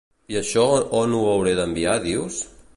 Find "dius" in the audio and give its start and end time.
2.11-2.45